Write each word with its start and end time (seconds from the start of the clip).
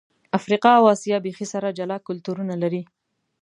افریقا 0.37 0.71
او 0.79 0.85
آسیا 0.93 1.17
بیخي 1.25 1.45
سره 1.53 1.75
جلا 1.79 1.97
کلتورونه 2.07 2.55
لري. 2.63 2.81